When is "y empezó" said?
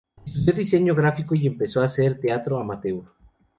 1.35-1.79